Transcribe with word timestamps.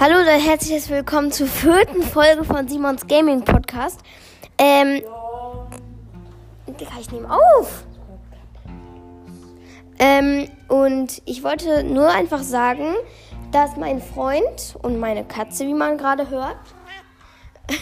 Hallo 0.00 0.18
und 0.18 0.26
herzliches 0.26 0.90
Willkommen 0.90 1.30
zur 1.30 1.46
vierten 1.46 2.02
Folge 2.02 2.42
von 2.42 2.66
Simons 2.66 3.06
Gaming 3.06 3.44
Podcast. 3.44 4.00
Ähm, 4.58 5.00
ich 7.00 7.12
nehme 7.12 7.30
auf. 7.30 7.84
Ähm, 10.00 10.48
und 10.66 11.22
ich 11.26 11.44
wollte 11.44 11.84
nur 11.84 12.10
einfach 12.10 12.42
sagen, 12.42 12.94
dass 13.52 13.76
mein 13.76 14.02
Freund 14.02 14.76
und 14.82 14.98
meine 14.98 15.24
Katze, 15.24 15.64
wie 15.64 15.74
man 15.74 15.96
gerade 15.96 16.28
hört, 16.28 16.56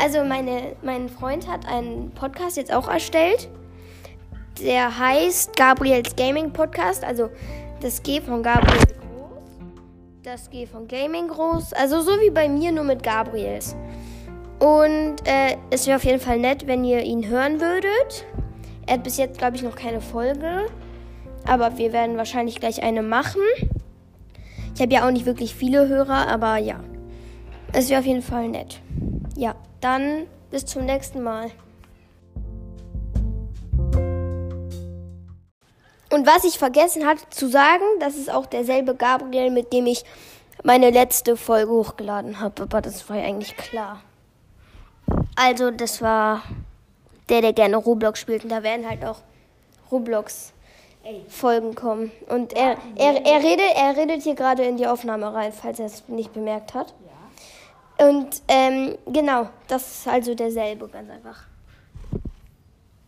also 0.00 0.22
meine, 0.22 0.76
mein 0.82 1.08
Freund 1.08 1.48
hat 1.48 1.66
einen 1.66 2.12
Podcast 2.12 2.56
jetzt 2.56 2.72
auch 2.72 2.86
erstellt. 2.86 3.48
Der 4.60 4.96
heißt 4.96 5.56
Gabriels 5.56 6.14
Gaming 6.14 6.52
Podcast. 6.52 7.02
Also 7.04 7.30
das 7.80 8.00
G 8.04 8.20
von 8.20 8.44
Gabriel 8.44 8.78
groß, 8.78 8.97
das 10.28 10.50
G 10.50 10.66
von 10.66 10.86
Gaming 10.86 11.28
groß. 11.28 11.72
Also 11.72 12.02
so 12.02 12.10
wie 12.20 12.28
bei 12.28 12.50
mir, 12.50 12.70
nur 12.70 12.84
mit 12.84 13.02
Gabriels. 13.02 13.74
Und 14.58 15.16
äh, 15.24 15.56
es 15.70 15.86
wäre 15.86 15.96
auf 15.96 16.04
jeden 16.04 16.20
Fall 16.20 16.38
nett, 16.38 16.66
wenn 16.66 16.84
ihr 16.84 17.02
ihn 17.02 17.26
hören 17.26 17.62
würdet. 17.62 18.26
Er 18.86 18.94
hat 18.94 19.04
bis 19.04 19.16
jetzt, 19.16 19.38
glaube 19.38 19.56
ich, 19.56 19.62
noch 19.62 19.74
keine 19.74 20.02
Folge. 20.02 20.66
Aber 21.46 21.78
wir 21.78 21.94
werden 21.94 22.18
wahrscheinlich 22.18 22.60
gleich 22.60 22.82
eine 22.82 23.02
machen. 23.02 23.40
Ich 24.74 24.82
habe 24.82 24.92
ja 24.92 25.06
auch 25.06 25.10
nicht 25.10 25.24
wirklich 25.24 25.54
viele 25.54 25.88
Hörer, 25.88 26.28
aber 26.28 26.58
ja. 26.58 26.80
Es 27.72 27.88
wäre 27.88 28.00
auf 28.00 28.06
jeden 28.06 28.22
Fall 28.22 28.48
nett. 28.48 28.82
Ja, 29.34 29.54
dann 29.80 30.26
bis 30.50 30.66
zum 30.66 30.84
nächsten 30.84 31.22
Mal. 31.22 31.50
Und 36.10 36.26
was 36.26 36.44
ich 36.44 36.58
vergessen 36.58 37.06
hatte 37.06 37.28
zu 37.30 37.48
sagen, 37.48 37.84
das 38.00 38.16
ist 38.16 38.30
auch 38.30 38.46
derselbe 38.46 38.94
Gabriel, 38.94 39.50
mit 39.50 39.72
dem 39.72 39.86
ich 39.86 40.04
meine 40.62 40.90
letzte 40.90 41.36
Folge 41.36 41.70
hochgeladen 41.70 42.40
habe. 42.40 42.62
Aber 42.62 42.80
das 42.80 43.08
war 43.08 43.16
ja 43.16 43.24
eigentlich 43.24 43.56
klar. 43.56 44.00
Also, 45.36 45.70
das 45.70 46.00
war 46.02 46.42
der, 47.28 47.42
der 47.42 47.52
gerne 47.52 47.76
Roblox 47.76 48.20
spielt. 48.20 48.44
Und 48.44 48.50
da 48.50 48.62
werden 48.62 48.88
halt 48.88 49.04
auch 49.04 49.18
Roblox-Folgen 49.90 51.74
kommen. 51.74 52.10
Und 52.28 52.54
er, 52.54 52.76
er, 52.96 53.24
er, 53.24 53.42
redet, 53.42 53.76
er 53.76 53.96
redet 53.96 54.22
hier 54.22 54.34
gerade 54.34 54.64
in 54.64 54.76
die 54.76 54.86
Aufnahme 54.86 55.32
rein, 55.32 55.52
falls 55.52 55.78
er 55.78 55.86
es 55.86 56.08
nicht 56.08 56.32
bemerkt 56.32 56.74
hat. 56.74 56.94
Und 57.98 58.42
ähm, 58.46 58.96
genau, 59.06 59.48
das 59.66 59.98
ist 59.98 60.08
also 60.08 60.34
derselbe, 60.34 60.88
ganz 60.88 61.10
einfach. 61.10 61.44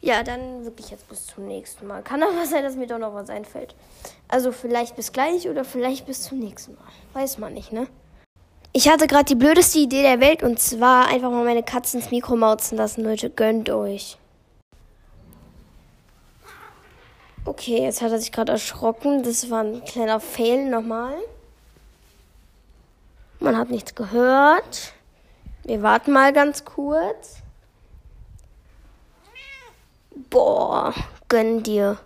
Ja, 0.03 0.23
dann 0.23 0.65
wirklich 0.65 0.91
jetzt 0.91 1.09
bis 1.09 1.27
zum 1.27 1.47
nächsten 1.47 1.87
Mal. 1.87 2.03
Kann 2.03 2.23
aber 2.23 2.47
sein, 2.47 2.63
dass 2.63 2.75
mir 2.75 2.87
doch 2.87 2.99
noch 2.99 3.15
was 3.15 3.29
einfällt. 3.29 3.75
Also 4.29 4.51
vielleicht 4.51 4.97
bis 4.97 5.13
gleich 5.13 5.49
oder 5.49 5.65
vielleicht 5.65 6.07
bis 6.07 6.23
zum 6.23 6.39
nächsten 6.39 6.75
Mal. 6.75 6.89
Weiß 7.13 7.39
man 7.39 7.53
nicht, 7.53 7.71
ne? 7.73 7.87
Ich 8.73 8.89
hatte 8.89 9.07
gerade 9.07 9.25
die 9.25 9.35
blödeste 9.35 9.79
Idee 9.79 10.03
der 10.03 10.21
Welt 10.21 10.43
und 10.43 10.59
zwar 10.59 11.09
einfach 11.09 11.31
mal 11.31 11.45
meine 11.45 11.63
Katzen 11.63 12.01
ins 12.01 12.11
Mikro 12.11 12.37
mauzen 12.37 12.79
lassen, 12.79 13.03
Leute. 13.03 13.29
Gönnt 13.29 13.69
euch. 13.69 14.17
Okay, 17.45 17.83
jetzt 17.83 18.01
hat 18.01 18.13
er 18.13 18.21
sich 18.21 18.33
gerade 18.33 18.53
erschrocken. 18.53 19.23
Das 19.23 19.51
war 19.51 19.65
ein 19.65 19.85
kleiner 19.85 20.21
Fail 20.21 20.71
nochmal. 20.71 21.15
Man 23.39 23.57
hat 23.57 23.71
nichts 23.71 23.95
gehört. 23.95 24.93
Wir 25.65 25.83
warten 25.83 26.13
mal 26.13 26.33
ganz 26.33 26.65
kurz. 26.65 27.43
Boah, 30.29 30.93
gönn 31.29 31.63
dir. 31.63 31.99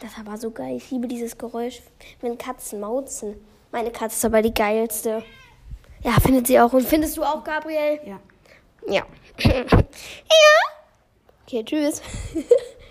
Das 0.00 0.12
war 0.24 0.38
so 0.38 0.50
geil. 0.50 0.76
Ich 0.76 0.90
liebe 0.90 1.08
dieses 1.08 1.36
Geräusch, 1.36 1.82
wenn 2.20 2.38
Katzen 2.38 2.80
mauzen. 2.80 3.34
Meine 3.72 3.90
Katze 3.90 4.16
ist 4.16 4.24
aber 4.24 4.42
die 4.42 4.54
geilste. 4.54 5.22
Ja, 6.02 6.12
findet 6.20 6.46
sie 6.46 6.60
auch. 6.60 6.72
Und 6.72 6.86
findest 6.86 7.16
du 7.16 7.24
auch, 7.24 7.42
Gabriel? 7.42 8.00
Ja. 8.04 8.20
Ja. 8.86 9.02
ja. 9.44 9.74
Okay, 11.46 11.64
tschüss. 11.64 12.00